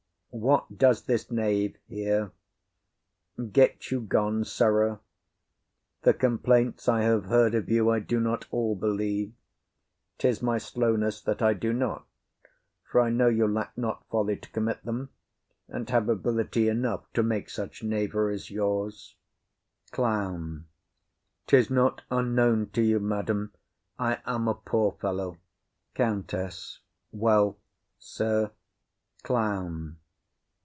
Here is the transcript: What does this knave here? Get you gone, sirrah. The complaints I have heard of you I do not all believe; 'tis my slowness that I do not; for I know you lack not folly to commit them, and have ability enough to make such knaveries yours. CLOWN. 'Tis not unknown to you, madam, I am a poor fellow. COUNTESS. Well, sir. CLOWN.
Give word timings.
What 0.33 0.77
does 0.77 1.03
this 1.07 1.29
knave 1.29 1.75
here? 1.89 2.31
Get 3.51 3.91
you 3.91 3.99
gone, 3.99 4.45
sirrah. 4.45 5.01
The 6.03 6.13
complaints 6.13 6.87
I 6.87 7.01
have 7.01 7.25
heard 7.25 7.53
of 7.53 7.69
you 7.69 7.89
I 7.89 7.99
do 7.99 8.17
not 8.21 8.45
all 8.49 8.77
believe; 8.77 9.33
'tis 10.17 10.41
my 10.41 10.57
slowness 10.57 11.21
that 11.21 11.41
I 11.41 11.53
do 11.53 11.73
not; 11.73 12.07
for 12.89 13.01
I 13.01 13.09
know 13.09 13.27
you 13.27 13.45
lack 13.45 13.77
not 13.77 14.07
folly 14.09 14.37
to 14.37 14.49
commit 14.51 14.81
them, 14.85 15.09
and 15.67 15.87
have 15.89 16.07
ability 16.07 16.69
enough 16.69 17.11
to 17.11 17.23
make 17.23 17.49
such 17.49 17.83
knaveries 17.83 18.49
yours. 18.49 19.17
CLOWN. 19.91 20.63
'Tis 21.47 21.69
not 21.69 22.03
unknown 22.09 22.69
to 22.69 22.81
you, 22.81 23.01
madam, 23.01 23.51
I 23.99 24.19
am 24.25 24.47
a 24.47 24.55
poor 24.55 24.93
fellow. 24.93 25.39
COUNTESS. 25.95 26.79
Well, 27.11 27.59
sir. 27.99 28.51
CLOWN. 29.23 29.97